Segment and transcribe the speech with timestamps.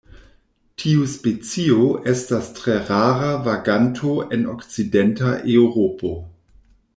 [0.83, 6.13] Tiu specio estas tre rara vaganto en okcidenta Eŭropo.